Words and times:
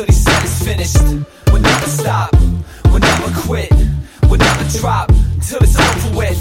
until 0.00 0.14
he 0.14 0.20
said 0.20 0.42
it's 0.42 0.64
finished. 0.64 1.26
We'll 1.52 1.62
never 1.62 1.86
stop, 1.86 2.32
we'll 2.86 3.00
never 3.00 3.40
quit, 3.40 3.70
we'll 4.28 4.38
never 4.38 4.78
drop 4.78 5.08
till 5.42 5.58
it's 5.62 5.78
over 5.78 6.16
with. 6.16 6.40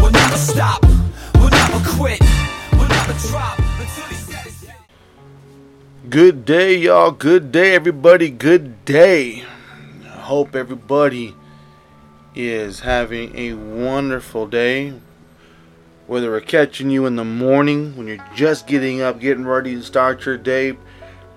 We'll 0.00 0.10
never 0.10 0.36
stop, 0.36 0.82
we'll 1.34 1.50
never 1.50 1.78
quit, 1.90 2.20
we'll 2.72 2.88
never 2.88 3.12
drop. 3.28 3.60
Good 6.08 6.46
day, 6.46 6.76
y'all. 6.76 7.10
Good 7.10 7.52
day, 7.52 7.74
everybody. 7.74 8.30
Good 8.30 8.84
day. 8.86 9.44
I 10.04 10.20
hope 10.20 10.56
everybody 10.56 11.34
is 12.34 12.80
having 12.80 13.36
a 13.36 13.52
wonderful 13.52 14.46
day. 14.46 14.94
Whether 16.06 16.30
we're 16.30 16.40
catching 16.40 16.88
you 16.88 17.04
in 17.04 17.16
the 17.16 17.24
morning 17.24 17.94
when 17.94 18.06
you're 18.06 18.24
just 18.34 18.66
getting 18.66 19.02
up, 19.02 19.20
getting 19.20 19.44
ready 19.44 19.74
to 19.74 19.82
start 19.82 20.24
your 20.24 20.38
day, 20.38 20.78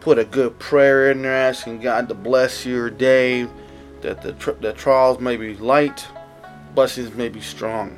put 0.01 0.17
a 0.17 0.25
good 0.25 0.57
prayer 0.59 1.11
in 1.11 1.21
there, 1.21 1.33
asking 1.33 1.79
God 1.79 2.09
to 2.09 2.15
bless 2.15 2.65
your 2.65 2.89
day, 2.89 3.47
that 4.01 4.21
the, 4.21 4.33
the 4.59 4.73
trials 4.73 5.19
may 5.19 5.37
be 5.37 5.55
light, 5.55 6.05
blessings 6.75 7.15
may 7.15 7.29
be 7.29 7.39
strong. 7.39 7.97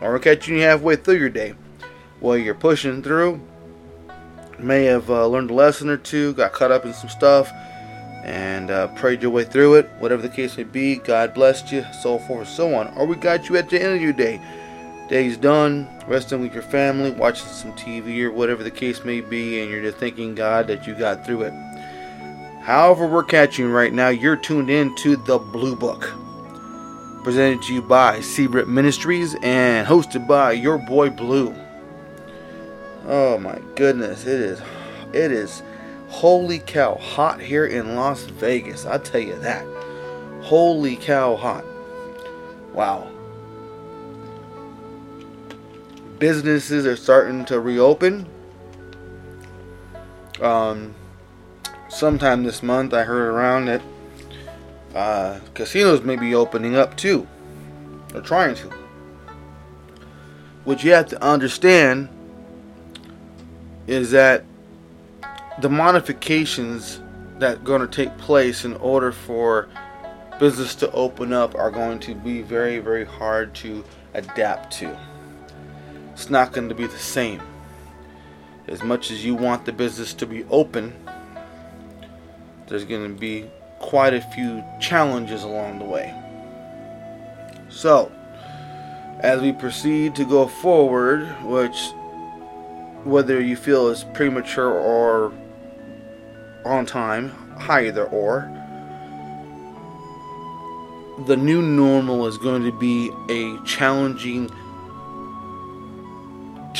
Or 0.00 0.12
we're 0.12 0.34
you 0.46 0.60
halfway 0.60 0.96
through 0.96 1.18
your 1.18 1.28
day. 1.28 1.54
While 2.20 2.38
you're 2.38 2.54
pushing 2.54 3.02
through, 3.02 3.40
may 4.58 4.84
have 4.84 5.10
uh, 5.10 5.26
learned 5.26 5.50
a 5.50 5.54
lesson 5.54 5.90
or 5.90 5.98
two, 5.98 6.32
got 6.32 6.52
caught 6.52 6.72
up 6.72 6.86
in 6.86 6.94
some 6.94 7.10
stuff, 7.10 7.52
and 8.24 8.70
uh, 8.70 8.88
prayed 8.96 9.20
your 9.20 9.30
way 9.30 9.44
through 9.44 9.74
it. 9.74 9.88
Whatever 9.98 10.22
the 10.22 10.30
case 10.30 10.56
may 10.56 10.64
be, 10.64 10.96
God 10.96 11.34
blessed 11.34 11.70
you, 11.70 11.84
so 12.02 12.18
forth, 12.20 12.48
so 12.48 12.74
on. 12.74 12.88
Or 12.96 13.04
we 13.04 13.16
got 13.16 13.50
you 13.50 13.56
at 13.56 13.68
the 13.68 13.80
end 13.80 13.94
of 13.94 14.00
your 14.00 14.14
day. 14.14 14.40
Day's 15.08 15.36
done, 15.36 15.88
resting 16.06 16.40
with 16.40 16.54
your 16.54 16.62
family, 16.62 17.10
watching 17.10 17.46
some 17.46 17.72
TV 17.74 18.22
or 18.22 18.32
whatever 18.32 18.62
the 18.62 18.70
case 18.70 19.04
may 19.04 19.20
be, 19.20 19.60
and 19.60 19.70
you're 19.70 19.82
just 19.82 19.98
thanking 19.98 20.34
God 20.34 20.66
that 20.68 20.86
you 20.86 20.94
got 20.94 21.26
through 21.26 21.42
it. 21.42 21.52
However, 22.62 23.06
we're 23.06 23.24
catching 23.24 23.70
right 23.70 23.92
now, 23.92 24.08
you're 24.08 24.36
tuned 24.36 24.70
in 24.70 24.94
to 24.96 25.16
the 25.16 25.38
Blue 25.38 25.76
Book. 25.76 26.12
Presented 27.22 27.62
to 27.62 27.74
you 27.74 27.82
by 27.82 28.18
Seabrit 28.20 28.66
Ministries 28.66 29.34
and 29.42 29.86
hosted 29.86 30.26
by 30.26 30.52
your 30.52 30.78
boy 30.78 31.10
Blue. 31.10 31.54
Oh 33.06 33.38
my 33.38 33.58
goodness, 33.74 34.26
it 34.26 34.40
is 34.40 34.62
it 35.12 35.30
is 35.30 35.62
holy 36.08 36.58
cow 36.58 36.96
hot 36.96 37.40
here 37.40 37.66
in 37.66 37.94
Las 37.96 38.24
Vegas. 38.24 38.86
I 38.86 38.98
tell 38.98 39.20
you 39.20 39.38
that. 39.40 39.64
Holy 40.42 40.96
cow 40.96 41.36
hot. 41.36 41.64
Wow. 42.72 43.10
Businesses 46.18 46.86
are 46.86 46.96
starting 46.96 47.44
to 47.46 47.60
reopen. 47.60 48.26
Um 50.40 50.94
sometime 51.88 52.42
this 52.42 52.62
month 52.62 52.92
I 52.92 53.04
heard 53.04 53.28
around 53.28 53.66
that 53.66 53.82
uh, 54.94 55.40
casinos 55.54 56.02
may 56.02 56.16
be 56.16 56.34
opening 56.34 56.76
up 56.76 56.96
too. 56.96 57.26
Or 58.14 58.20
trying 58.20 58.54
to. 58.56 58.70
What 60.64 60.84
you 60.84 60.92
have 60.92 61.08
to 61.08 61.22
understand 61.22 62.08
is 63.86 64.12
that 64.12 64.44
the 65.60 65.68
modifications 65.68 67.00
that 67.38 67.56
are 67.58 67.60
going 67.60 67.80
to 67.80 67.88
take 67.88 68.16
place 68.18 68.64
in 68.64 68.74
order 68.76 69.12
for 69.12 69.68
business 70.38 70.74
to 70.76 70.90
open 70.92 71.32
up 71.32 71.54
are 71.54 71.70
going 71.70 71.98
to 72.00 72.14
be 72.14 72.42
very 72.42 72.78
very 72.78 73.04
hard 73.04 73.54
to 73.54 73.84
adapt 74.14 74.72
to 74.72 74.96
it's 76.14 76.30
not 76.30 76.52
going 76.52 76.68
to 76.68 76.74
be 76.74 76.86
the 76.86 76.98
same 76.98 77.42
as 78.66 78.82
much 78.82 79.10
as 79.10 79.22
you 79.22 79.34
want 79.34 79.66
the 79.66 79.72
business 79.72 80.14
to 80.14 80.26
be 80.26 80.44
open 80.44 80.94
there's 82.68 82.86
going 82.86 83.06
to 83.06 83.20
be 83.20 83.44
quite 83.78 84.14
a 84.14 84.20
few 84.20 84.64
challenges 84.80 85.42
along 85.42 85.78
the 85.78 85.84
way 85.84 86.14
so 87.68 88.10
as 89.20 89.42
we 89.42 89.52
proceed 89.52 90.14
to 90.14 90.24
go 90.24 90.46
forward 90.46 91.26
which 91.44 91.90
whether 93.04 93.38
you 93.40 93.54
feel 93.54 93.88
is 93.88 94.04
premature 94.14 94.72
or 94.72 95.30
on 96.64 96.86
time, 96.86 97.32
either 97.68 98.06
or. 98.06 98.50
The 101.26 101.36
new 101.36 101.62
normal 101.62 102.26
is 102.26 102.38
going 102.38 102.64
to 102.64 102.72
be 102.72 103.10
a 103.28 103.62
challenging, 103.64 104.50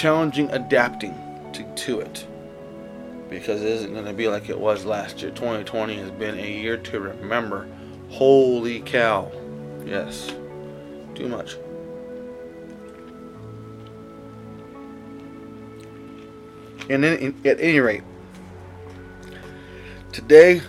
challenging 0.04 0.50
adapting 0.50 1.14
to, 1.54 1.64
to 1.76 2.00
it. 2.00 2.26
Because 3.30 3.62
it 3.62 3.68
isn't 3.68 3.94
going 3.94 4.04
to 4.04 4.12
be 4.12 4.28
like 4.28 4.50
it 4.50 4.60
was 4.60 4.84
last 4.84 5.22
year. 5.22 5.30
2020 5.30 5.96
has 5.96 6.10
been 6.10 6.38
a 6.38 6.46
year 6.46 6.76
to 6.76 7.00
remember. 7.00 7.66
Holy 8.10 8.80
cow. 8.80 9.32
Yes. 9.86 10.30
Too 11.14 11.26
much. 11.26 11.56
And 16.90 17.02
then, 17.02 17.34
at 17.46 17.58
any 17.58 17.80
rate, 17.80 18.02
today's 20.12 20.64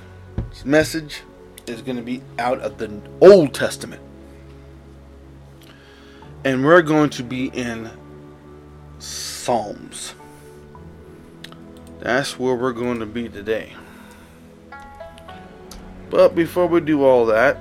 message 0.63 1.23
is 1.67 1.81
going 1.81 1.97
to 1.97 2.03
be 2.03 2.21
out 2.39 2.61
of 2.61 2.77
the 2.77 3.01
Old 3.19 3.53
Testament. 3.53 4.01
And 6.45 6.63
we're 6.63 6.81
going 6.81 7.09
to 7.09 7.23
be 7.23 7.47
in 7.47 7.91
Psalms. 9.45 10.15
That's 11.99 12.39
where 12.39 12.55
we're 12.55 12.73
going 12.73 12.97
to 12.97 13.05
be 13.05 13.29
today. 13.29 13.73
But 16.09 16.33
before 16.33 16.65
we 16.65 16.79
do 16.79 17.03
all 17.03 17.27
that, 17.27 17.59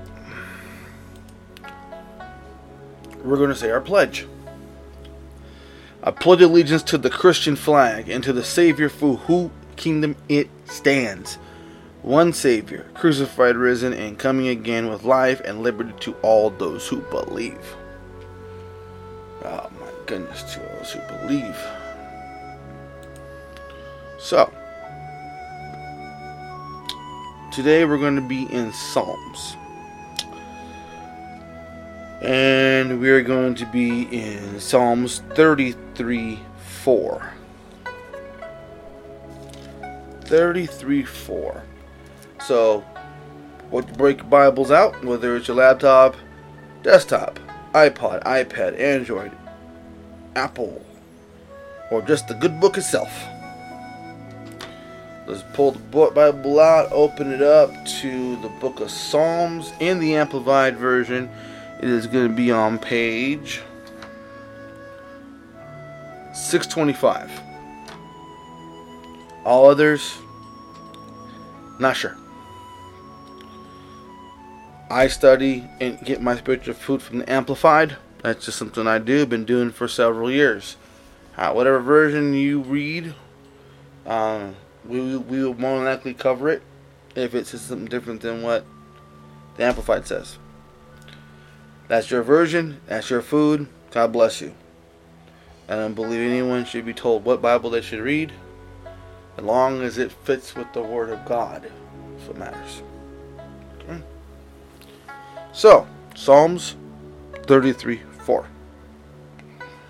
we're 3.23 3.37
going 3.37 3.51
to 3.51 3.55
say 3.55 3.71
our 3.71 3.83
pledge. 3.83 4.27
I 6.03 6.11
pledge 6.11 6.41
allegiance 6.41 6.83
to 6.85 6.97
the 6.97 7.11
Christian 7.11 7.55
flag 7.55 8.09
and 8.09 8.25
to 8.25 8.33
the 8.33 8.45
Savior 8.45 8.89
for 8.89 9.19
whose 9.19 9.51
kingdom 9.77 10.17
it 10.27 10.49
stands. 10.65 11.35
One 12.01 12.33
Savior, 12.33 12.87
crucified, 12.95 13.57
risen, 13.57 13.93
and 13.93 14.19
coming 14.19 14.49
again 14.49 14.89
with 14.89 15.05
life 15.05 15.43
and 15.45 15.63
liberty 15.63 15.93
to 16.01 16.15
all 16.23 16.49
those 16.49 16.89
who 16.89 17.03
believe. 17.11 17.77
Oh, 19.45 19.71
my 19.79 19.84
goodness, 20.07 20.43
to 20.55 20.61
those 20.61 20.93
who 20.93 21.01
believe. 21.19 21.57
So, 24.19 24.53
today 27.53 27.85
we're 27.85 27.99
going 27.99 28.17
to 28.17 28.23
be 28.23 28.45
in 28.53 28.73
Psalms. 28.73 29.57
And 32.23 33.01
we 33.01 33.11
are 33.11 33.23
going 33.23 33.55
to 33.57 33.67
be 33.67 34.05
in 34.05 34.59
Psalms 34.59 35.21
33 35.35 36.41
4. 36.57 37.33
33 40.23 41.03
4. 41.05 41.63
So, 42.41 42.85
what 43.71 43.97
break 43.99 44.29
Bibles 44.31 44.71
out, 44.71 45.05
whether 45.05 45.37
it's 45.37 45.49
your 45.49 45.59
laptop, 45.59 46.17
desktop, 46.83 47.39
iPod, 47.75 48.23
iPad, 48.23 48.79
Android, 48.79 49.33
Apple, 50.37 50.85
or 51.91 52.03
just 52.03 52.29
the 52.29 52.35
good 52.35 52.61
book 52.61 52.77
itself. 52.77 53.13
Let's 55.27 55.43
pull 55.55 55.73
the 55.73 55.79
book 55.79 56.15
Bible 56.15 56.61
out, 56.61 56.93
open 56.93 57.33
it 57.33 57.41
up 57.41 57.71
to 58.01 58.37
the 58.43 58.51
book 58.61 58.81
of 58.81 58.91
Psalms 58.91 59.73
in 59.81 59.99
the 59.99 60.17
Amplified 60.17 60.77
Version. 60.77 61.31
It 61.79 61.89
is 61.89 62.07
going 62.07 62.29
to 62.29 62.35
be 62.35 62.51
on 62.51 62.79
page 62.79 63.63
625. 66.35 67.31
All 69.45 69.71
others, 69.71 70.19
not 71.79 71.97
sure. 71.97 72.17
I 74.91 75.09
study 75.09 75.65
and 75.81 75.99
get 76.05 76.21
my 76.21 76.37
spiritual 76.37 76.75
food 76.75 77.03
from 77.03 77.19
the 77.19 77.33
Amplified. 77.33 77.97
That's 78.25 78.47
just 78.47 78.59
something 78.59 78.87
I 78.87 78.99
do. 79.01 79.27
Been 79.27 79.45
doing 79.45 79.71
for 79.71 79.87
several 79.87 80.31
years. 80.31 80.79
Uh, 81.37 81.53
whatever 81.53 81.79
version 81.79 82.33
you 82.33 82.61
read, 82.61 83.15
um, 84.07 84.57
we 84.83 85.19
we 85.19 85.45
will 85.45 85.53
more 85.53 85.77
than 85.77 85.85
likely 85.85 86.15
cover 86.15 86.49
it 86.49 86.63
if 87.15 87.35
it 87.35 87.47
says 87.47 87.61
something 87.61 87.87
different 87.87 88.23
than 88.23 88.41
what 88.41 88.65
the 89.59 89.65
Amplified 89.65 90.07
says. 90.07 90.39
That's 91.89 92.11
your 92.11 92.23
version. 92.23 92.81
That's 92.87 93.11
your 93.11 93.21
food. 93.21 93.69
God 93.91 94.11
bless 94.11 94.41
you. 94.41 94.55
I 95.69 95.75
don't 95.75 95.93
believe 95.93 96.21
anyone 96.21 96.65
should 96.65 96.87
be 96.87 96.95
told 96.95 97.27
what 97.27 97.43
Bible 97.43 97.69
they 97.69 97.83
should 97.83 98.01
read, 98.01 98.33
as 99.37 99.45
long 99.45 99.83
as 99.83 99.99
it 99.99 100.11
fits 100.11 100.55
with 100.55 100.73
the 100.73 100.81
Word 100.81 101.11
of 101.11 101.27
God. 101.27 101.71
That's 102.17 102.29
what 102.29 102.39
matters. 102.39 102.83
Okay. 103.81 104.01
So, 105.53 105.87
Psalms 106.15 106.77
33 107.47 108.01
4. 108.25 108.47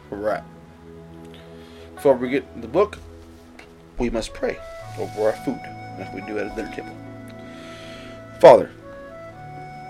Where 0.09 0.21
we're. 0.21 0.43
Before 1.95 2.17
we 2.17 2.29
get 2.29 2.61
the 2.61 2.69
book, 2.69 2.99
we 3.99 4.11
must 4.11 4.35
pray 4.35 4.59
over 4.99 5.27
our 5.29 5.33
food, 5.45 5.61
as 5.99 6.13
we 6.15 6.21
do 6.23 6.39
at 6.39 6.47
a 6.47 6.57
dinner 6.57 6.75
table. 6.75 6.97
Father, 8.41 8.71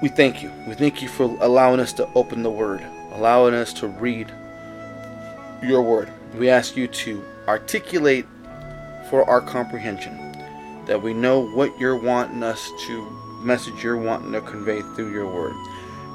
we 0.03 0.09
thank 0.09 0.43
you. 0.43 0.53
We 0.69 0.75
thank 0.75 1.01
you 1.03 1.09
for 1.09 1.37
allowing 1.41 1.81
us 1.81 1.93
to 1.95 2.09
open 2.15 2.43
the 2.43 2.51
Word, 2.51 2.85
allowing 3.13 3.55
us 3.55 3.73
to 3.75 3.89
read 3.89 4.31
your 5.63 5.83
Word. 5.83 6.11
We 6.37 6.51
ask 6.51 6.77
you 6.77 6.87
to 6.87 7.25
articulate 7.49 8.27
for 9.09 9.29
our 9.29 9.41
comprehension 9.41 10.19
that 10.87 11.03
we 11.03 11.15
know 11.15 11.49
what 11.49 11.79
you're 11.79 11.97
wanting 11.97 12.43
us 12.43 12.71
to 12.87 13.11
message 13.41 13.83
you're 13.83 13.97
wanting 13.97 14.33
to 14.33 14.41
convey 14.43 14.83
through 14.95 15.13
your 15.13 15.27
Word. 15.27 15.55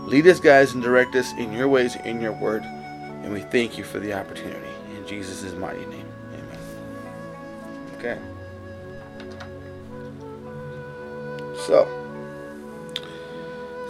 Lead 0.10 0.26
us, 0.26 0.40
guys, 0.40 0.74
and 0.74 0.82
direct 0.82 1.16
us 1.16 1.34
in 1.34 1.54
your 1.54 1.68
ways, 1.68 1.96
in 1.98 2.20
your 2.20 2.32
Word. 2.32 2.64
And 2.64 3.32
we 3.32 3.42
thank 3.42 3.78
you 3.78 3.84
for 3.84 4.00
the 4.00 4.14
opportunity. 4.14 4.68
In 4.96 5.06
Jesus' 5.06 5.54
mighty 5.54 5.86
name. 5.86 6.08
Amen. 6.34 6.58
Okay. 7.98 8.18
So, 11.68 11.88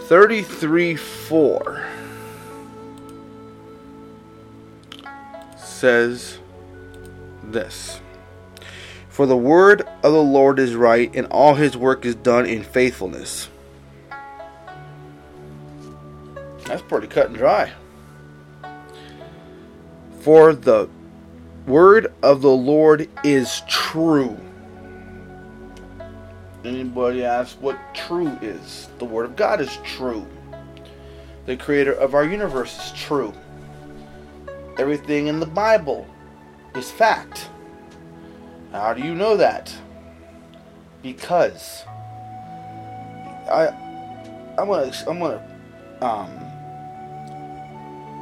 33 0.08 0.96
4 0.96 1.86
says 5.56 6.38
this 7.44 8.00
For 9.08 9.24
the 9.24 9.36
word 9.36 9.82
of 10.02 10.12
the 10.12 10.22
Lord 10.22 10.58
is 10.58 10.74
right, 10.74 11.10
and 11.14 11.26
all 11.28 11.54
his 11.54 11.76
work 11.76 12.04
is 12.04 12.14
done 12.16 12.44
in 12.44 12.62
faithfulness. 12.62 13.48
That's 16.70 16.82
pretty 16.82 17.08
cut 17.08 17.26
and 17.26 17.36
dry. 17.36 17.72
For 20.20 20.54
the 20.54 20.88
word 21.66 22.14
of 22.22 22.42
the 22.42 22.52
Lord 22.52 23.08
is 23.24 23.62
true. 23.68 24.38
Anybody 26.64 27.24
ask 27.24 27.60
what 27.60 27.76
true 27.92 28.38
is? 28.40 28.88
The 29.00 29.04
word 29.04 29.24
of 29.24 29.34
God 29.34 29.60
is 29.60 29.78
true. 29.82 30.24
The 31.46 31.56
creator 31.56 31.92
of 31.92 32.14
our 32.14 32.24
universe 32.24 32.78
is 32.86 32.92
true. 32.92 33.34
Everything 34.78 35.26
in 35.26 35.40
the 35.40 35.46
Bible 35.46 36.06
is 36.76 36.88
fact. 36.88 37.50
How 38.70 38.94
do 38.94 39.02
you 39.02 39.16
know 39.16 39.36
that? 39.36 39.74
Because 41.02 41.82
I 43.50 43.74
I'm 44.56 44.68
gonna 44.68 44.92
I'm 45.08 45.18
gonna 45.18 45.58
um 46.00 46.49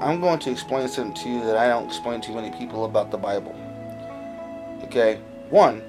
I'm 0.01 0.21
going 0.21 0.39
to 0.41 0.51
explain 0.51 0.87
something 0.87 1.15
to 1.25 1.29
you 1.29 1.45
that 1.45 1.57
I 1.57 1.67
don't 1.69 1.87
explain 1.87 2.21
to 2.21 2.33
many 2.33 2.57
people 2.57 2.85
about 2.85 3.11
the 3.11 3.19
Bible. 3.19 3.55
Okay, 4.85 5.21
one, 5.51 5.83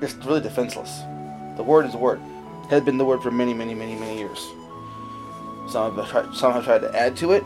it's 0.00 0.14
really 0.14 0.40
defenseless. 0.40 1.00
The 1.56 1.62
word 1.62 1.84
is 1.84 1.92
the 1.92 1.98
word. 1.98 2.20
It 2.64 2.70
has 2.70 2.82
been 2.82 2.96
the 2.96 3.04
word 3.04 3.22
for 3.22 3.30
many, 3.30 3.52
many, 3.52 3.74
many, 3.74 3.94
many 3.96 4.18
years. 4.18 4.38
Some 5.68 5.94
have 5.94 6.08
tried, 6.08 6.34
some 6.34 6.52
have 6.52 6.64
tried 6.64 6.80
to 6.80 6.96
add 6.96 7.16
to 7.18 7.32
it. 7.32 7.44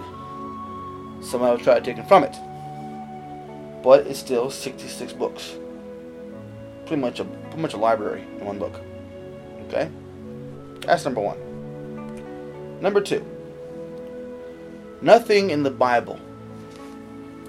Some 1.21 1.41
have 1.41 1.63
tried 1.63 1.85
to 1.85 1.91
taken 1.91 2.07
from 2.07 2.25
it. 2.25 2.37
But 3.83 4.07
it's 4.07 4.19
still 4.19 4.51
66 4.51 5.13
books. 5.15 5.57
Pretty 6.87 7.01
much 7.01 7.19
a 7.19 7.25
pretty 7.25 7.63
much 7.63 7.75
a 7.75 7.77
library 7.77 8.23
in 8.39 8.47
one 8.47 8.59
book. 8.59 8.75
Okay, 9.67 9.91
that's 10.83 11.05
number 11.05 11.21
one. 11.21 11.39
Number 12.81 13.01
two. 13.01 13.25
Nothing 15.03 15.51
in 15.51 15.63
the 15.63 15.71
Bible 15.71 16.21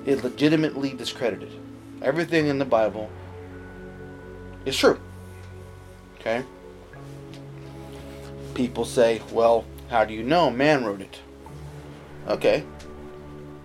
is 0.06 0.24
legitimately 0.24 0.94
discredited. 0.94 1.52
Everything 2.02 2.48
in 2.48 2.58
the 2.58 2.66
Bible 2.66 3.10
is 4.66 4.78
true. 4.78 5.00
Okay? 6.20 6.44
People 8.54 8.86
say, 8.86 9.22
well, 9.32 9.66
how 9.90 10.06
do 10.06 10.14
you 10.14 10.24
know 10.24 10.50
man 10.50 10.86
wrote 10.86 11.02
it? 11.02 11.20
Okay. 12.28 12.64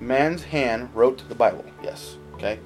Man's 0.01 0.43
hand 0.43 0.91
wrote 0.95 1.27
the 1.29 1.35
Bible. 1.35 1.65
Yes. 1.83 2.17
Okay? 2.35 2.59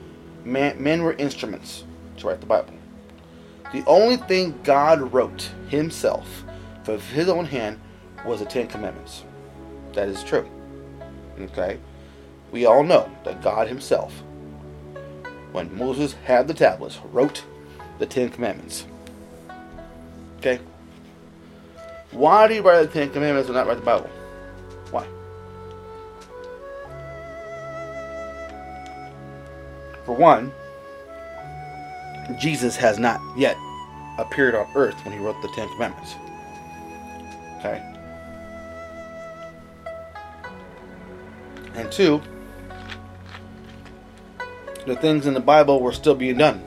Man, 0.44 0.82
men 0.82 1.02
were 1.02 1.12
instruments 1.14 1.84
to 2.16 2.26
write 2.26 2.40
the 2.40 2.46
Bible. 2.46 2.72
The 3.72 3.84
only 3.86 4.16
thing 4.16 4.58
God 4.64 5.12
wrote 5.12 5.50
himself 5.68 6.44
for 6.82 6.98
his 6.98 7.28
own 7.28 7.44
hand 7.44 7.78
was 8.24 8.40
the 8.40 8.46
Ten 8.46 8.66
Commandments. 8.66 9.24
That 9.92 10.08
is 10.08 10.24
true. 10.24 10.48
Okay? 11.44 11.78
We 12.52 12.66
all 12.66 12.82
know 12.82 13.10
that 13.24 13.42
God 13.42 13.68
Himself, 13.68 14.12
when 15.52 15.76
Moses 15.76 16.14
had 16.24 16.48
the 16.48 16.54
tablets, 16.54 16.98
wrote 17.12 17.44
the 17.98 18.06
Ten 18.06 18.30
Commandments. 18.30 18.86
Okay? 20.38 20.60
Why 22.10 22.48
do 22.48 22.54
you 22.54 22.62
write 22.62 22.82
the 22.82 22.88
Ten 22.88 23.10
Commandments 23.10 23.48
and 23.48 23.56
not 23.56 23.66
write 23.66 23.78
the 23.78 23.84
Bible? 23.84 24.10
Why? 24.90 25.06
For 30.04 30.12
one, 30.14 30.52
Jesus 32.38 32.76
has 32.76 32.98
not 32.98 33.20
yet 33.36 33.56
appeared 34.18 34.54
on 34.54 34.66
earth 34.74 34.96
when 35.04 35.12
he 35.12 35.20
wrote 35.20 35.40
the 35.42 35.48
Ten 35.48 35.68
Commandments. 35.68 36.16
Okay? 37.58 37.89
And 41.74 41.90
two, 41.90 42.20
the 44.86 44.96
things 44.96 45.26
in 45.26 45.34
the 45.34 45.40
Bible 45.40 45.80
were 45.80 45.92
still 45.92 46.14
being 46.14 46.38
done. 46.38 46.62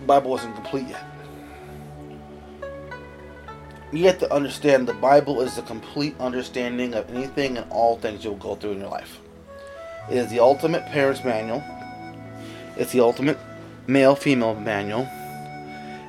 The 0.00 0.06
Bible 0.06 0.30
wasn't 0.30 0.54
complete 0.54 0.88
yet. 0.88 1.04
You 3.92 4.04
have 4.06 4.18
to 4.18 4.34
understand 4.34 4.88
the 4.88 4.94
Bible 4.94 5.40
is 5.40 5.54
the 5.54 5.62
complete 5.62 6.16
understanding 6.18 6.94
of 6.94 7.08
anything 7.14 7.56
and 7.56 7.70
all 7.70 7.96
things 7.96 8.24
you'll 8.24 8.34
go 8.36 8.56
through 8.56 8.72
in 8.72 8.80
your 8.80 8.90
life. 8.90 9.20
It 10.10 10.16
is 10.16 10.30
the 10.30 10.40
ultimate 10.40 10.84
parent's 10.86 11.22
manual. 11.24 11.62
It's 12.76 12.90
the 12.90 13.00
ultimate 13.00 13.38
male 13.86 14.16
female 14.16 14.54
manual. 14.56 15.08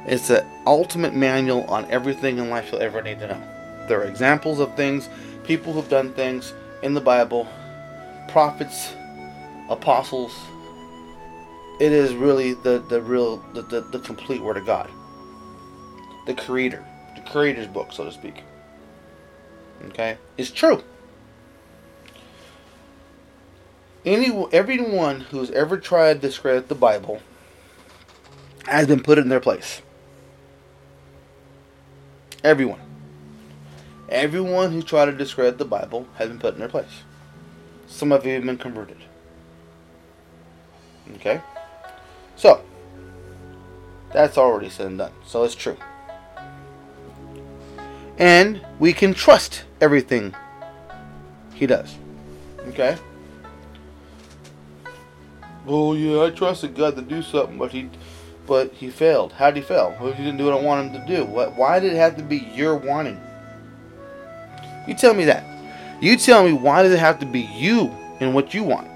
It's 0.07 0.27
the 0.29 0.45
ultimate 0.65 1.13
manual 1.13 1.63
on 1.65 1.85
everything 1.91 2.39
in 2.39 2.49
life 2.49 2.71
you'll 2.71 2.81
ever 2.81 3.01
need 3.01 3.19
to 3.19 3.27
know. 3.27 3.41
There 3.87 4.01
are 4.01 4.05
examples 4.05 4.59
of 4.59 4.75
things, 4.75 5.07
people 5.43 5.73
who've 5.73 5.87
done 5.87 6.11
things 6.13 6.53
in 6.81 6.93
the 6.93 7.01
Bible, 7.01 7.47
prophets, 8.27 8.93
apostles. 9.69 10.37
It 11.79 11.91
is 11.91 12.13
really 12.13 12.53
the, 12.53 12.83
the 12.89 13.01
real, 13.01 13.37
the, 13.53 13.61
the, 13.63 13.81
the 13.81 13.99
complete 13.99 14.41
Word 14.41 14.57
of 14.57 14.65
God. 14.65 14.89
The 16.25 16.33
Creator, 16.33 16.85
the 17.15 17.21
Creator's 17.21 17.67
book, 17.67 17.91
so 17.91 18.05
to 18.05 18.11
speak. 18.11 18.43
Okay? 19.87 20.17
It's 20.37 20.51
true. 20.51 20.83
Any, 24.05 24.45
everyone 24.51 25.21
who's 25.21 25.49
ever 25.51 25.77
tried 25.77 26.21
to 26.21 26.27
discredit 26.27 26.69
the 26.69 26.75
Bible 26.75 27.21
has 28.65 28.87
been 28.87 29.01
put 29.01 29.17
in 29.17 29.29
their 29.29 29.39
place. 29.39 29.81
Everyone. 32.43 32.84
Everyone 34.09 34.71
who 34.71 34.81
tried 34.81 35.05
to 35.05 35.11
discredit 35.11 35.57
the 35.57 35.65
Bible 35.65 36.07
has 36.15 36.29
been 36.29 36.39
put 36.39 36.53
in 36.53 36.59
their 36.59 36.69
place. 36.69 37.03
Some 37.87 38.11
of 38.11 38.25
you 38.25 38.33
have 38.33 38.45
been 38.45 38.57
converted. 38.57 38.97
Okay? 41.15 41.41
So, 42.35 42.63
that's 44.11 44.37
already 44.37 44.69
said 44.69 44.87
and 44.87 44.97
done. 44.97 45.11
So 45.25 45.43
it's 45.43 45.55
true. 45.55 45.77
And 48.17 48.65
we 48.79 48.93
can 48.93 49.13
trust 49.13 49.63
everything 49.81 50.33
he 51.53 51.65
does. 51.65 51.95
Okay? 52.67 52.97
Well, 55.65 55.95
yeah, 55.95 56.23
I 56.23 56.29
trusted 56.29 56.75
God 56.75 56.95
to 56.95 57.01
do 57.01 57.21
something, 57.21 57.57
but 57.57 57.71
he 57.71 57.89
but 58.45 58.73
he 58.73 58.91
failed. 58.91 59.33
How 59.33 59.49
did 59.49 59.57
he 59.57 59.67
fail? 59.67 59.95
Well, 59.99 60.13
he 60.13 60.23
didn't 60.23 60.37
do 60.37 60.45
what 60.45 60.53
I 60.53 60.61
wanted 60.61 60.93
him 60.93 61.01
to 61.01 61.07
do. 61.07 61.25
What? 61.25 61.55
Why 61.55 61.79
did 61.79 61.93
it 61.93 61.95
have 61.95 62.15
to 62.17 62.23
be 62.23 62.37
your 62.53 62.75
wanting? 62.75 63.19
You 64.87 64.93
tell 64.93 65.13
me 65.13 65.25
that. 65.25 65.43
You 66.01 66.17
tell 66.17 66.43
me 66.43 66.53
why 66.53 66.83
does 66.83 66.91
it 66.91 66.99
have 66.99 67.19
to 67.19 67.25
be 67.25 67.41
you 67.41 67.87
and 68.19 68.33
what 68.33 68.53
you 68.53 68.63
want? 68.63 68.87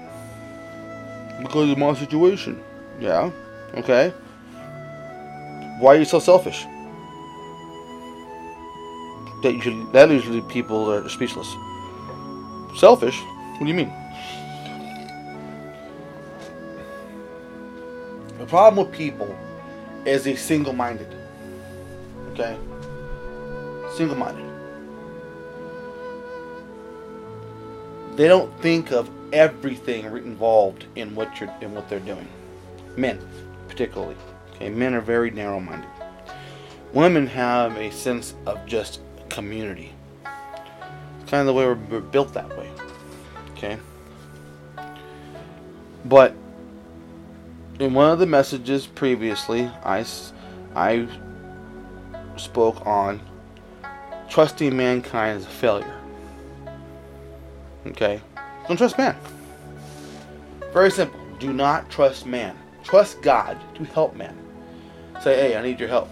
Because 1.42 1.70
of 1.70 1.78
my 1.78 1.94
situation. 1.94 2.62
Yeah. 3.00 3.30
Okay. 3.74 4.12
Why 5.80 5.94
are 5.94 5.98
you 5.98 6.04
so 6.04 6.18
selfish? 6.18 6.64
That 9.42 9.54
usually 9.54 9.90
that 9.92 10.10
usually 10.10 10.42
people 10.42 10.90
are 10.92 11.08
speechless. 11.08 11.48
Selfish? 12.76 13.18
What 13.56 13.60
do 13.60 13.66
you 13.66 13.74
mean? 13.74 13.92
The 18.38 18.46
problem 18.46 18.86
with 18.86 18.94
people 18.94 19.34
is 20.04 20.24
they 20.24 20.36
single-minded. 20.36 21.14
Okay? 22.32 22.58
Single-minded. 23.96 24.49
They 28.20 28.28
don't 28.28 28.52
think 28.60 28.92
of 28.92 29.10
everything 29.32 30.04
involved 30.04 30.84
in 30.94 31.14
what 31.14 31.40
you're 31.40 31.50
in 31.62 31.74
what 31.74 31.88
they're 31.88 32.00
doing. 32.00 32.28
Men, 32.94 33.18
particularly. 33.66 34.14
Okay, 34.52 34.68
men 34.68 34.92
are 34.92 35.00
very 35.00 35.30
narrow-minded. 35.30 35.88
women 36.92 37.26
have 37.28 37.78
a 37.78 37.90
sense 37.90 38.34
of 38.44 38.66
just 38.66 39.00
community. 39.30 39.94
It's 41.22 41.30
kind 41.30 41.40
of 41.40 41.46
the 41.46 41.54
way 41.54 41.64
we're, 41.64 41.76
we're 41.76 42.00
built 42.00 42.34
that 42.34 42.50
way. 42.58 42.70
Okay? 43.52 43.78
But 46.04 46.34
in 47.78 47.94
one 47.94 48.10
of 48.10 48.18
the 48.18 48.26
messages 48.26 48.86
previously, 48.86 49.62
I, 49.82 50.04
I 50.76 51.08
spoke 52.36 52.86
on 52.86 53.22
trusting 54.28 54.76
mankind 54.76 55.38
as 55.38 55.46
a 55.46 55.48
failure. 55.48 55.96
Okay? 57.86 58.20
Don't 58.68 58.76
trust 58.76 58.98
man. 58.98 59.16
Very 60.72 60.90
simple. 60.90 61.20
Do 61.38 61.52
not 61.52 61.90
trust 61.90 62.26
man. 62.26 62.56
Trust 62.84 63.22
God 63.22 63.58
to 63.74 63.84
help 63.84 64.14
man. 64.16 64.36
Say, 65.22 65.36
hey, 65.36 65.56
I 65.56 65.62
need 65.62 65.80
your 65.80 65.88
help. 65.88 66.10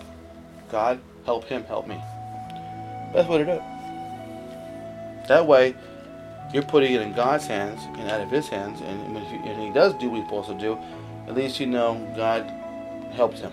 God, 0.71 1.01
help 1.25 1.45
him, 1.45 1.65
help 1.65 1.87
me. 1.87 2.01
That's 3.15 3.29
what 3.29 3.41
it 3.41 3.49
is. 3.49 3.61
That 5.29 5.47
way, 5.47 5.75
you're 6.53 6.63
putting 6.63 6.95
it 6.95 7.03
in 7.03 7.13
God's 7.13 7.47
hands 7.47 7.81
and 7.99 8.11
out 8.11 8.21
of 8.21 8.31
His 8.31 8.49
hands, 8.49 8.81
and 8.81 9.17
if 9.17 9.29
he, 9.29 9.37
and 9.37 9.63
He 9.63 9.71
does 9.71 9.93
do 9.95 10.09
what 10.09 10.17
He's 10.17 10.27
supposed 10.27 10.49
to 10.49 10.59
do, 10.59 10.79
at 11.27 11.35
least 11.35 11.61
you 11.61 11.67
know 11.67 11.95
God 12.17 12.43
helps 13.13 13.41
him. 13.41 13.53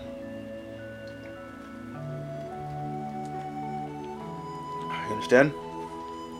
You 5.08 5.14
understand? 5.14 5.52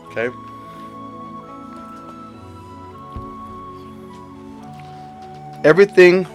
Okay. 0.07 0.29
Everything 5.67 6.25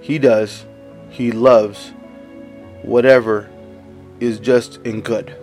he 0.00 0.18
does, 0.18 0.64
he 1.10 1.30
loves 1.30 1.92
whatever 2.80 3.50
is 4.20 4.38
just 4.38 4.78
in 4.86 5.02
good. 5.02 5.36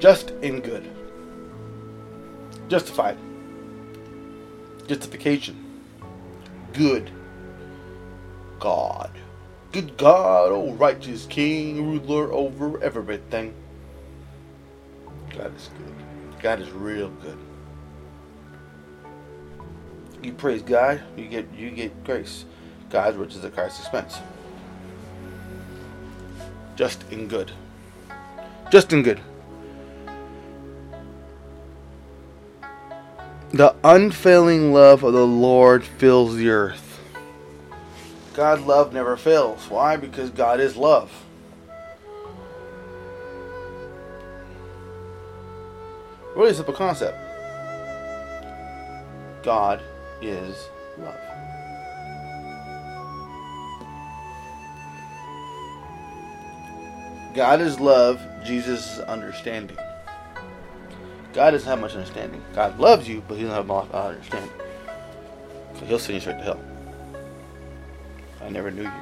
Just 0.00 0.30
in 0.42 0.58
good. 0.58 0.84
Justified. 2.66 3.16
Justification. 4.88 5.56
Good. 6.72 7.08
God. 8.58 9.12
Good 9.70 9.96
God, 9.96 10.50
oh 10.50 10.72
righteous 10.72 11.24
King, 11.26 11.86
ruler 11.86 12.32
over 12.32 12.82
everything. 12.82 13.54
God 15.36 15.54
is 15.54 15.70
good. 15.78 16.42
God 16.42 16.60
is 16.60 16.72
real 16.72 17.10
good. 17.22 17.38
You 20.22 20.32
praise 20.32 20.62
God, 20.62 21.00
you 21.16 21.26
get 21.26 21.46
you 21.54 21.70
get 21.70 22.04
grace. 22.04 22.44
God's 22.90 23.16
riches 23.16 23.44
at 23.44 23.54
Christ's 23.54 23.80
expense. 23.80 24.18
Just 26.76 27.04
in 27.10 27.28
good. 27.28 27.52
Just 28.70 28.92
in 28.92 29.02
good. 29.02 29.20
The 33.52 33.74
unfailing 33.82 34.72
love 34.72 35.02
of 35.02 35.12
the 35.12 35.26
Lord 35.26 35.84
fills 35.84 36.36
the 36.36 36.50
earth. 36.50 37.00
God's 38.34 38.62
love 38.62 38.92
never 38.92 39.16
fails. 39.16 39.68
Why? 39.68 39.96
Because 39.96 40.30
God 40.30 40.60
is 40.60 40.76
love. 40.76 41.10
Really 46.36 46.54
simple 46.54 46.74
concept. 46.74 47.18
God 49.42 49.82
is 50.20 50.68
love. 50.98 51.14
God 57.34 57.60
is 57.60 57.78
love, 57.78 58.20
Jesus 58.44 58.94
is 58.94 59.00
understanding. 59.00 59.76
God 61.32 61.52
doesn't 61.52 61.68
have 61.68 61.80
much 61.80 61.92
understanding. 61.92 62.42
God 62.54 62.78
loves 62.80 63.08
you, 63.08 63.22
but 63.28 63.36
He 63.36 63.42
doesn't 63.42 63.56
have 63.56 63.66
much 63.66 63.90
understanding. 63.90 64.50
So 65.78 65.86
He'll 65.86 65.98
send 65.98 66.14
you 66.14 66.20
straight 66.20 66.38
to 66.38 66.42
hell. 66.42 66.60
I 68.42 68.48
never 68.48 68.70
knew 68.70 68.82
you. 68.82 68.92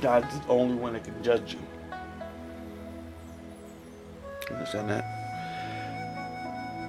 God's 0.00 0.38
the 0.38 0.48
only 0.48 0.76
one 0.76 0.92
that 0.92 1.04
can 1.04 1.20
judge 1.22 1.54
you. 1.54 1.60
Understand 4.50 4.90
that? 4.90 5.15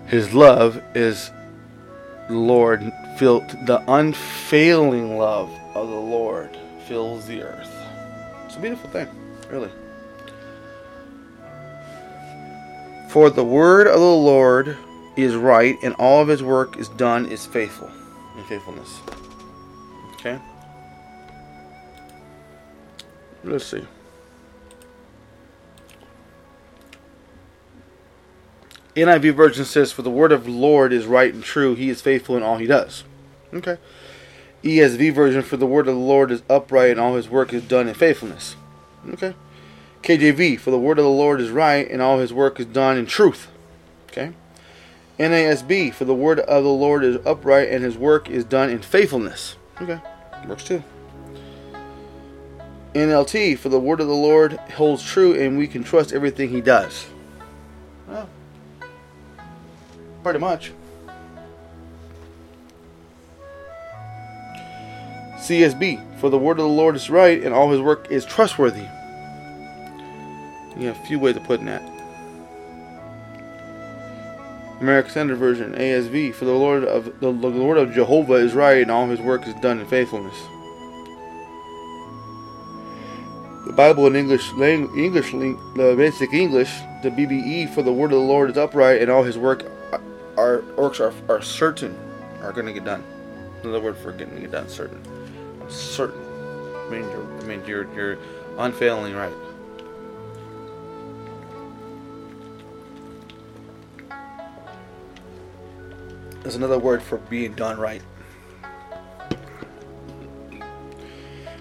His 0.07 0.33
love 0.33 0.81
is 0.95 1.31
Lord 2.29 2.93
filled 3.17 3.49
the 3.65 3.83
unfailing 3.91 5.17
love 5.17 5.49
of 5.75 5.89
the 5.89 5.95
Lord 5.95 6.57
fills 6.87 7.25
the 7.25 7.41
earth. 7.41 7.69
It's 8.45 8.55
a 8.55 8.59
beautiful 8.59 8.89
thing, 8.89 9.07
really. 9.49 9.69
For 13.09 13.29
the 13.29 13.43
word 13.43 13.87
of 13.87 13.99
the 13.99 14.05
Lord 14.05 14.77
is 15.17 15.35
right, 15.35 15.75
and 15.83 15.93
all 15.95 16.21
of 16.21 16.27
his 16.27 16.43
work 16.43 16.77
is 16.77 16.87
done 16.89 17.25
is 17.25 17.45
faithful 17.45 17.91
in 18.37 18.43
faithfulness. 18.45 19.01
Okay? 20.13 20.39
Let's 23.43 23.65
see. 23.65 23.85
NIV 28.97 29.35
version 29.35 29.63
says, 29.63 29.91
For 29.91 30.01
the 30.01 30.09
word 30.09 30.31
of 30.31 30.45
the 30.45 30.51
Lord 30.51 30.91
is 30.91 31.05
right 31.05 31.31
and 31.31 31.43
true, 31.43 31.75
he 31.75 31.89
is 31.89 32.01
faithful 32.01 32.35
in 32.35 32.41
all 32.41 32.57
he 32.57 32.65
does. 32.65 33.03
Okay. 33.53 33.77
ESV 34.63 35.13
version, 35.13 35.43
For 35.43 35.55
the 35.55 35.67
word 35.67 35.87
of 35.87 35.93
the 35.93 36.01
Lord 36.01 36.31
is 36.31 36.41
upright, 36.49 36.91
and 36.91 36.99
all 36.99 37.15
his 37.15 37.29
work 37.29 37.53
is 37.53 37.63
done 37.63 37.87
in 37.87 37.93
faithfulness. 37.93 38.55
Okay. 39.09 39.35
KJV, 40.01 40.59
For 40.59 40.71
the 40.71 40.79
word 40.79 40.97
of 40.97 41.05
the 41.05 41.11
Lord 41.11 41.39
is 41.39 41.51
right, 41.51 41.89
and 41.89 42.01
all 42.01 42.17
his 42.17 42.33
work 42.33 42.59
is 42.59 42.65
done 42.65 42.97
in 42.97 43.05
truth. 43.05 43.47
Okay. 44.09 44.33
NASB, 45.19 45.93
For 45.93 46.05
the 46.05 46.15
word 46.15 46.39
of 46.39 46.63
the 46.63 46.69
Lord 46.69 47.03
is 47.03 47.23
upright, 47.23 47.69
and 47.69 47.83
his 47.83 47.97
work 47.97 48.31
is 48.31 48.43
done 48.43 48.71
in 48.71 48.81
faithfulness. 48.81 49.57
Okay. 49.79 50.01
Works 50.47 50.63
too. 50.63 50.83
NLT, 52.95 53.59
For 53.59 53.69
the 53.69 53.79
word 53.79 54.01
of 54.01 54.07
the 54.07 54.15
Lord 54.15 54.53
holds 54.53 55.03
true, 55.03 55.39
and 55.39 55.55
we 55.55 55.67
can 55.67 55.83
trust 55.83 56.13
everything 56.13 56.49
he 56.49 56.61
does. 56.61 57.05
Well, 58.07 58.27
Pretty 60.27 60.39
much. 60.39 60.73
CSB, 65.37 66.19
for 66.19 66.29
the 66.29 66.37
word 66.37 66.59
of 66.59 66.65
the 66.65 66.67
Lord 66.67 66.97
is 66.97 67.09
right 67.09 67.41
and 67.41 67.53
all 67.53 67.71
his 67.71 67.79
work 67.79 68.11
is 68.11 68.25
trustworthy. 68.25 68.83
Have 70.81 70.97
a 70.97 71.05
few 71.05 71.17
ways 71.17 71.37
of 71.37 71.45
putting 71.45 71.67
that. 71.67 71.81
American 74.81 75.11
Standard 75.11 75.37
Version, 75.37 75.73
ASV, 75.75 76.33
for 76.33 76.43
the 76.43 76.51
Lord 76.51 76.83
of 76.83 77.05
the, 77.21 77.31
the 77.31 77.47
Lord 77.47 77.77
of 77.77 77.93
Jehovah 77.93 78.33
is 78.33 78.53
right 78.53 78.81
and 78.81 78.91
all 78.91 79.07
his 79.07 79.21
work 79.21 79.47
is 79.47 79.53
done 79.61 79.79
in 79.79 79.87
faithfulness. 79.87 80.35
The 83.65 83.73
Bible 83.73 84.07
in 84.07 84.17
English, 84.17 84.51
English, 84.51 85.31
the 85.31 85.95
basic 85.95 86.33
English, 86.33 86.81
the 87.01 87.11
BBE, 87.11 87.73
for 87.73 87.81
the 87.81 87.93
word 87.93 88.11
of 88.11 88.19
the 88.19 88.25
Lord 88.25 88.49
is 88.49 88.57
upright 88.57 89.01
and 89.01 89.09
all 89.09 89.23
his 89.23 89.37
work 89.37 89.63
our 90.37 90.61
works 90.77 90.99
are, 90.99 91.13
are 91.27 91.41
certain 91.41 91.97
are 92.41 92.53
going 92.53 92.67
to 92.67 92.73
get 92.73 92.85
done. 92.85 93.03
Another 93.63 93.79
word 93.79 93.97
for 93.97 94.11
getting 94.11 94.37
it 94.37 94.51
done, 94.51 94.69
certain. 94.69 95.01
Certain. 95.67 96.21
I 96.75 96.89
mean, 96.89 97.03
you're, 97.09 97.41
I 97.41 97.43
mean, 97.43 97.63
you're, 97.65 97.93
you're 97.93 98.17
unfailing 98.57 99.15
right. 99.15 99.33
There's 106.43 106.55
another 106.55 106.79
word 106.79 107.03
for 107.03 107.17
being 107.17 107.53
done 107.53 107.77
right. 107.77 108.01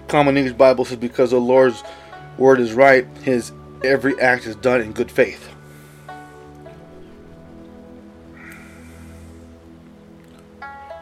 Common 0.07 0.37
English 0.37 0.55
Bible 0.55 0.85
says, 0.85 0.97
because 0.97 1.31
the 1.31 1.41
Lord's 1.41 1.83
word 2.37 2.61
is 2.61 2.71
right, 2.71 3.05
his 3.23 3.51
every 3.83 4.17
act 4.21 4.45
is 4.45 4.55
done 4.55 4.79
in 4.79 4.93
good 4.93 5.11
faith. 5.11 5.49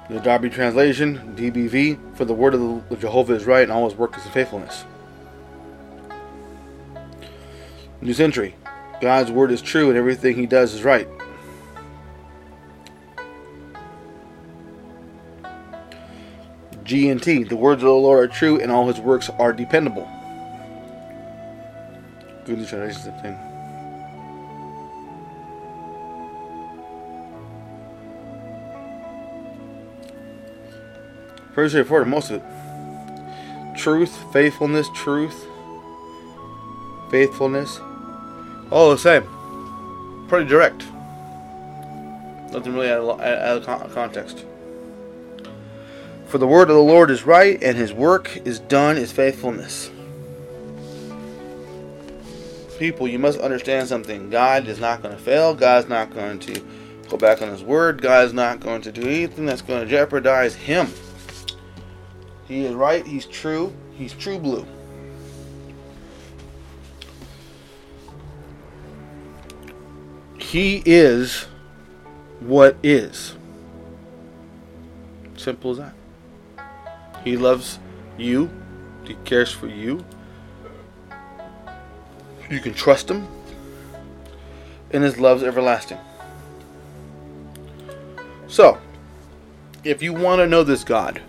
The 0.07 0.19
Darby 0.19 0.51
translation, 0.51 1.35
DBV, 1.35 2.15
for 2.15 2.25
the 2.25 2.33
word 2.33 2.53
of 2.53 2.89
the 2.89 2.95
Jehovah 2.95 3.33
is 3.33 3.45
right 3.45 3.63
and 3.63 3.71
all 3.71 3.89
his 3.89 3.97
work 3.97 4.15
is 4.15 4.25
in 4.25 4.31
faithfulness. 4.31 4.85
New 8.01 8.13
Century, 8.13 8.55
God's 9.01 9.31
word 9.31 9.51
is 9.51 9.63
true 9.63 9.89
and 9.89 9.97
everything 9.97 10.35
he 10.35 10.45
does 10.45 10.75
is 10.75 10.83
right. 10.83 11.07
GNT, 16.83 17.50
the 17.50 17.55
words 17.55 17.81
of 17.81 17.88
the 17.88 17.93
Lord 17.93 18.29
are 18.29 18.31
true 18.31 18.62
and 18.62 18.71
all 18.71 18.88
his 18.88 19.00
works 19.00 19.31
are 19.31 19.51
dependable. 19.51 20.07
Good 22.45 22.67
translation, 22.67 23.12
thing. 23.24 23.54
Pretty 31.55 31.69
straightforward, 31.69 32.09
most 32.09 32.31
of 32.31 32.41
it. 32.41 33.77
Truth, 33.77 34.33
faithfulness, 34.33 34.89
truth, 34.93 35.47
faithfulness. 37.09 37.79
All 38.71 38.91
the 38.91 38.97
same. 38.97 39.24
Pretty 40.27 40.50
direct. 40.50 40.83
Nothing 42.51 42.74
really 42.74 42.91
out 42.91 43.21
of, 43.69 43.93
context. 43.93 44.43
For 46.25 46.39
the 46.39 46.47
word 46.47 46.69
of 46.69 46.75
the 46.75 46.81
Lord 46.81 47.09
is 47.09 47.25
right, 47.25 47.57
and 47.63 47.77
his 47.77 47.93
work 47.93 48.35
is 48.45 48.59
done 48.59 48.97
is 48.97 49.13
faithfulness. 49.13 49.91
People, 52.77 53.07
you 53.07 53.17
must 53.17 53.39
understand 53.39 53.88
something. 53.88 54.29
God 54.29 54.67
is 54.67 54.81
not 54.81 55.01
going 55.01 55.15
to 55.15 55.21
fail. 55.21 55.55
God's 55.55 55.88
not 55.88 56.13
going 56.13 56.39
to 56.39 56.62
go 57.07 57.15
back 57.15 57.41
on 57.41 57.47
his 57.47 57.63
word. 57.63 58.01
God 58.01 58.25
is 58.25 58.33
not 58.33 58.59
going 58.59 58.81
to 58.81 58.91
do 58.91 59.03
anything 59.03 59.45
that's 59.45 59.62
going 59.62 59.81
to 59.81 59.89
jeopardize 59.89 60.55
him. 60.55 60.89
He 62.48 62.66
is 62.66 62.74
right. 62.74 63.06
He's 63.06 63.25
true. 63.25 63.74
He's 63.94 64.14
true 64.14 64.40
blue. 64.40 64.66
He 70.38 70.84
is 70.86 71.48
what 72.40 72.78
is. 72.84 73.36
Simple 75.38 75.72
as 75.72 75.78
that. 75.78 75.94
He 77.24 77.36
loves 77.36 77.80
you. 78.18 78.50
He 79.06 79.16
cares 79.25 79.52
for 79.52 79.68
you. 79.68 80.06
You 82.50 82.60
can 82.60 82.74
trust 82.74 83.10
him. 83.10 83.28
And 84.92 85.04
his 85.04 85.20
love's 85.20 85.44
everlasting. 85.44 85.98
So, 88.48 88.78
if 89.84 90.02
you 90.02 90.14
want 90.14 90.40
to 90.40 90.48
know 90.48 90.64
this 90.64 90.84
God, 90.84 91.22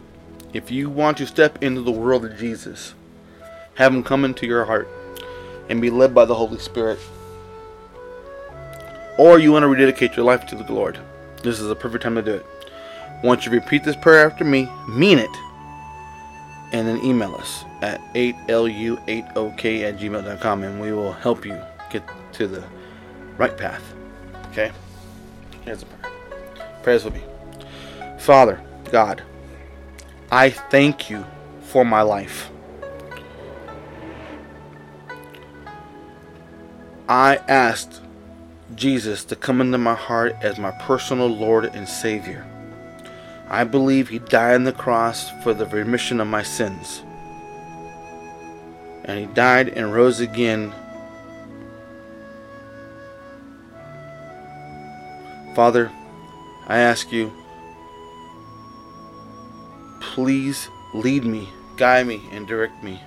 if 0.52 0.70
you 0.70 0.88
want 0.88 1.18
to 1.18 1.26
step 1.26 1.62
into 1.62 1.82
the 1.82 1.92
world 1.92 2.24
of 2.24 2.38
Jesus, 2.38 2.94
have 3.74 3.92
him 3.94 4.02
come 4.02 4.24
into 4.24 4.46
your 4.46 4.64
heart 4.64 4.88
and 5.68 5.80
be 5.80 5.90
led 5.90 6.14
by 6.14 6.24
the 6.24 6.34
Holy 6.34 6.58
Spirit, 6.58 6.98
or 9.18 9.38
you 9.38 9.52
want 9.52 9.62
to 9.62 9.68
rededicate 9.68 10.16
your 10.16 10.24
life 10.24 10.46
to 10.46 10.56
the 10.56 10.72
Lord, 10.72 10.98
this 11.42 11.60
is 11.60 11.70
a 11.70 11.74
perfect 11.74 12.04
time 12.04 12.14
to 12.14 12.22
do 12.22 12.34
it. 12.34 12.46
Once 13.22 13.46
you 13.46 13.52
repeat 13.52 13.84
this 13.84 13.96
prayer 13.96 14.26
after 14.26 14.44
me, 14.44 14.68
mean 14.88 15.18
it, 15.18 15.30
and 16.72 16.86
then 16.86 17.02
email 17.04 17.34
us 17.34 17.64
at 17.82 18.00
8lu8ok 18.14 19.82
at 19.82 19.98
gmail.com 19.98 20.62
and 20.62 20.80
we 20.80 20.92
will 20.92 21.12
help 21.12 21.44
you 21.44 21.60
get 21.90 22.02
to 22.32 22.46
the 22.46 22.64
right 23.38 23.56
path. 23.56 23.82
Okay? 24.50 24.72
Here's 25.62 25.82
a 25.82 25.86
prayer. 25.86 26.12
Prayers 26.82 27.04
with 27.04 27.14
me. 27.14 27.22
Father, 28.18 28.60
God, 28.90 29.22
I 30.30 30.50
thank 30.50 31.08
you 31.08 31.24
for 31.60 31.84
my 31.84 32.02
life. 32.02 32.50
I 37.08 37.36
asked 37.48 38.00
Jesus 38.74 39.24
to 39.26 39.36
come 39.36 39.60
into 39.60 39.78
my 39.78 39.94
heart 39.94 40.34
as 40.42 40.58
my 40.58 40.72
personal 40.72 41.28
Lord 41.28 41.66
and 41.66 41.88
Savior. 41.88 42.44
I 43.48 43.62
believe 43.62 44.08
He 44.08 44.18
died 44.18 44.56
on 44.56 44.64
the 44.64 44.72
cross 44.72 45.30
for 45.44 45.54
the 45.54 45.66
remission 45.66 46.20
of 46.20 46.26
my 46.26 46.42
sins. 46.42 47.02
And 49.04 49.20
He 49.20 49.26
died 49.26 49.68
and 49.68 49.94
rose 49.94 50.18
again. 50.18 50.72
Father, 55.54 55.92
I 56.66 56.78
ask 56.78 57.12
you, 57.12 57.32
please 60.16 60.70
lead 60.94 61.26
me, 61.26 61.46
guide 61.76 62.06
me, 62.06 62.22
and 62.32 62.48
direct 62.48 62.82
me 62.82 62.98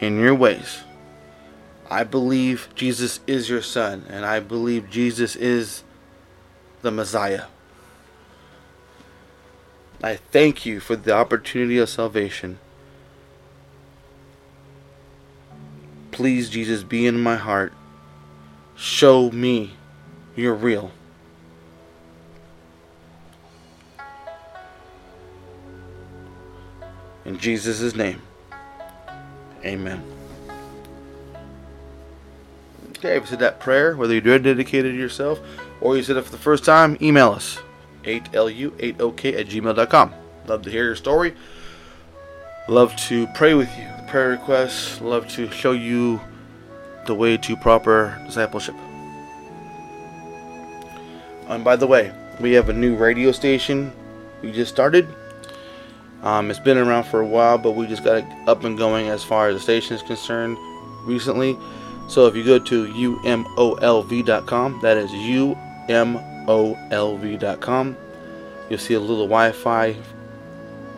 in 0.00 0.18
your 0.18 0.34
ways. 0.34 0.80
I 1.88 2.02
believe 2.02 2.68
Jesus 2.74 3.20
is 3.28 3.48
your 3.48 3.62
son, 3.62 4.04
and 4.10 4.26
I 4.26 4.40
believe 4.40 4.90
Jesus 4.90 5.36
is 5.36 5.84
the 6.82 6.90
Messiah. 6.90 7.44
I 10.02 10.16
thank 10.16 10.66
you 10.66 10.80
for 10.80 10.96
the 10.96 11.12
opportunity 11.12 11.78
of 11.78 11.88
salvation. 11.88 12.58
Please, 16.10 16.50
Jesus, 16.50 16.82
be 16.82 17.06
in 17.06 17.20
my 17.20 17.36
heart. 17.36 17.72
Show 18.74 19.30
me 19.30 19.74
you're 20.34 20.54
real. 20.56 20.90
In 27.28 27.38
Jesus' 27.38 27.94
name, 27.94 28.22
amen. 29.62 30.02
Okay, 32.96 33.16
if 33.16 33.24
you 33.24 33.26
said 33.26 33.40
that 33.40 33.60
prayer, 33.60 33.94
whether 33.94 34.14
you 34.14 34.22
did 34.22 34.36
it, 34.36 34.42
dedicated 34.44 34.94
yourself 34.94 35.38
or 35.82 35.94
you 35.94 36.02
said 36.02 36.16
it 36.16 36.24
for 36.24 36.30
the 36.30 36.38
first 36.38 36.64
time, 36.64 36.96
email 37.02 37.32
us 37.32 37.58
8lu8ok 38.04 39.38
at 39.38 39.46
gmail.com. 39.46 40.14
Love 40.46 40.62
to 40.62 40.70
hear 40.70 40.84
your 40.84 40.96
story. 40.96 41.34
Love 42.66 42.96
to 42.96 43.26
pray 43.34 43.52
with 43.52 43.68
you. 43.76 43.86
Prayer 44.08 44.30
requests. 44.30 44.98
Love 45.02 45.28
to 45.28 45.50
show 45.50 45.72
you 45.72 46.18
the 47.04 47.14
way 47.14 47.36
to 47.36 47.56
proper 47.56 48.18
discipleship. 48.24 48.74
And 51.46 51.62
by 51.62 51.76
the 51.76 51.86
way, 51.86 52.10
we 52.40 52.52
have 52.52 52.70
a 52.70 52.72
new 52.72 52.96
radio 52.96 53.32
station 53.32 53.92
we 54.40 54.50
just 54.50 54.72
started. 54.72 55.06
Um, 56.22 56.50
it's 56.50 56.58
been 56.58 56.78
around 56.78 57.04
for 57.04 57.20
a 57.20 57.26
while, 57.26 57.58
but 57.58 57.72
we 57.72 57.86
just 57.86 58.02
got 58.02 58.16
it 58.16 58.48
up 58.48 58.64
and 58.64 58.76
going 58.76 59.08
as 59.08 59.22
far 59.22 59.48
as 59.48 59.56
the 59.56 59.60
station 59.60 59.94
is 59.94 60.02
concerned 60.02 60.58
recently. 61.04 61.56
So 62.08 62.26
if 62.26 62.34
you 62.34 62.44
go 62.44 62.58
to 62.58 62.86
umolv.com, 63.22 64.80
that 64.82 64.96
is 64.96 65.10
umolv.com, 65.88 67.96
you'll 68.68 68.78
see 68.78 68.94
a 68.94 69.00
little 69.00 69.26
Wi-Fi 69.26 69.96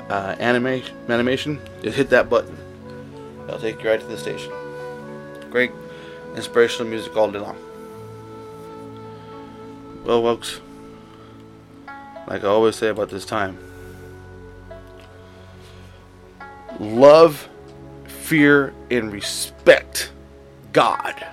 uh, 0.08 0.36
animation. 0.38 0.96
Animation. 1.08 1.60
Just 1.82 1.96
hit 1.96 2.10
that 2.10 2.30
button. 2.30 2.56
It'll 3.46 3.60
take 3.60 3.82
you 3.82 3.90
right 3.90 4.00
to 4.00 4.06
the 4.06 4.16
station. 4.16 4.52
Great 5.50 5.72
inspirational 6.36 6.88
music 6.88 7.16
all 7.16 7.30
day 7.30 7.40
long. 7.40 7.56
Well, 10.04 10.22
folks, 10.22 10.60
like 12.26 12.44
I 12.44 12.46
always 12.46 12.76
say 12.76 12.88
about 12.88 13.10
this 13.10 13.24
time, 13.24 13.58
love, 16.80 17.48
fear, 18.06 18.74
and 18.90 19.12
respect 19.12 20.10
God. 20.72 21.24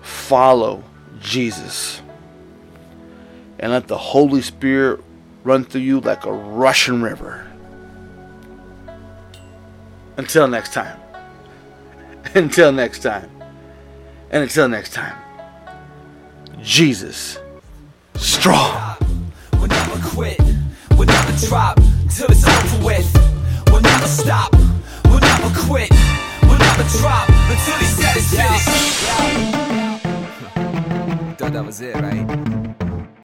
Follow 0.00 0.82
Jesus. 1.20 2.00
And 3.58 3.72
let 3.72 3.88
the 3.88 3.98
Holy 3.98 4.40
Spirit 4.40 5.02
run 5.42 5.64
through 5.64 5.80
you 5.82 6.00
like 6.00 6.24
a 6.24 6.32
rushing 6.32 7.02
river. 7.02 7.46
Until 10.16 10.48
next 10.48 10.72
time. 10.72 10.98
Until 12.34 12.72
next 12.72 13.00
time. 13.00 13.30
And 14.30 14.42
until 14.42 14.68
next 14.68 14.92
time. 14.92 15.16
Jesus. 16.60 17.38
Strong. 18.16 18.96
Never 19.52 20.08
quit. 20.08 20.40
Never 20.90 21.46
drop 21.46 21.78
till 22.08 22.30
it's 22.30 22.46
over 22.46 22.84
with. 22.84 23.10
We'll 23.70 23.80
never 23.80 24.06
stop. 24.06 24.52
We'll 25.06 25.20
never 25.20 25.48
quit. 25.66 25.90
We'll 26.42 26.58
never 26.58 26.82
drop 26.98 27.28
until 27.28 27.76
he 27.76 27.84
said 27.86 28.16
it's 28.16 28.30
finished. 28.30 28.68
Thought 31.38 31.52
that 31.52 31.64
was 31.64 31.80
it, 31.80 31.94
right? 31.96 32.85